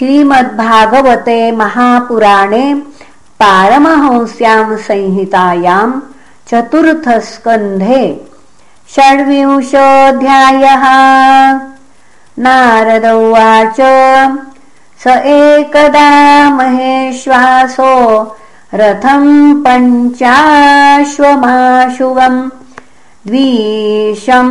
श्रीमद्भागवते 0.00 1.38
महापुराणे 1.52 2.62
पारमहंस्यां 3.40 4.76
संहितायां 4.76 5.88
चतुर्थस्कन्धे 6.50 8.04
षड्विंशोऽध्यायः। 8.94 10.84
नारद 12.44 13.04
उवाच 13.04 13.80
स 15.04 15.06
एकदा 15.34 16.08
महेश्वासो 16.54 17.92
रथं 18.74 19.26
पञ्चाश्वमाशुवम् 19.64 22.40
द्विशं 23.28 24.48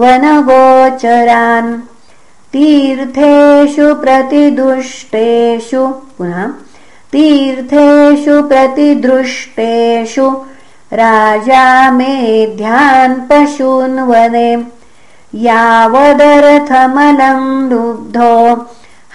वनगोचरान् 0.00 1.70
तीर्थेषु 2.52 3.86
प्रतिदुष्टेषु 4.02 5.82
पुनः 6.18 6.40
तीर्थेषु 7.12 8.36
प्रतिदृष्टेषु 8.50 10.26
राजा 11.02 11.64
मेध्यान् 11.98 13.20
पशून् 13.30 13.98
वने 14.10 14.50
यावदरथमलं 15.46 17.42
लुब्धो 17.70 18.34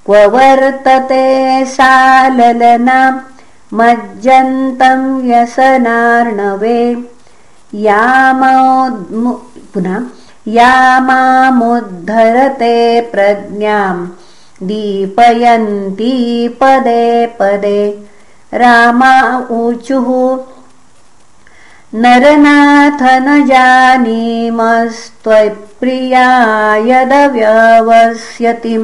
क्व 0.06 0.14
वर्तते 0.34 1.28
साललना 1.66 3.00
मज्जन्तं 3.74 5.00
व्यसनार्णवे। 5.22 6.80
पुनः 9.74 10.02
या 10.48 11.00
मामुद्धरते 11.00 12.75
प्रज्ञां 13.02 13.96
दीपयन्ती 14.68 16.48
पदे 16.50 17.25
पदे। 17.25 18.04
रामा 18.54 19.48
ऊचुः। 19.51 20.38
नरनाथ 21.95 23.01
न 23.04 23.48
यदव्यवस्यति 26.89 28.77